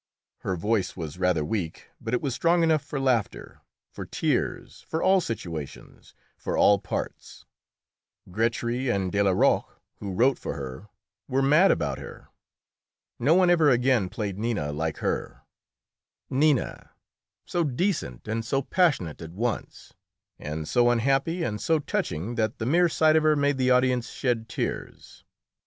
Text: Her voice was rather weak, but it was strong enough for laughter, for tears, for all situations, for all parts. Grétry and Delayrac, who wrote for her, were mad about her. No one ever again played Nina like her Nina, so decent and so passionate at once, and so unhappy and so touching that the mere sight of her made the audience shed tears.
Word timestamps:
Her 0.39 0.55
voice 0.55 0.97
was 0.97 1.19
rather 1.19 1.45
weak, 1.45 1.91
but 2.01 2.15
it 2.15 2.23
was 2.23 2.33
strong 2.33 2.63
enough 2.63 2.81
for 2.83 2.99
laughter, 2.99 3.61
for 3.91 4.03
tears, 4.03 4.83
for 4.87 5.03
all 5.03 5.21
situations, 5.21 6.15
for 6.39 6.57
all 6.57 6.79
parts. 6.79 7.45
Grétry 8.27 8.91
and 8.91 9.11
Delayrac, 9.11 9.63
who 9.99 10.11
wrote 10.15 10.39
for 10.39 10.55
her, 10.55 10.89
were 11.27 11.43
mad 11.43 11.69
about 11.69 11.99
her. 11.99 12.29
No 13.19 13.35
one 13.35 13.51
ever 13.51 13.69
again 13.69 14.09
played 14.09 14.39
Nina 14.39 14.71
like 14.71 14.97
her 15.01 15.43
Nina, 16.31 16.93
so 17.45 17.63
decent 17.63 18.27
and 18.27 18.43
so 18.43 18.63
passionate 18.63 19.21
at 19.21 19.33
once, 19.33 19.93
and 20.39 20.67
so 20.67 20.89
unhappy 20.89 21.43
and 21.43 21.61
so 21.61 21.77
touching 21.77 22.33
that 22.33 22.57
the 22.57 22.65
mere 22.65 22.89
sight 22.89 23.15
of 23.15 23.21
her 23.21 23.35
made 23.35 23.59
the 23.59 23.69
audience 23.69 24.09
shed 24.09 24.49
tears. 24.49 25.23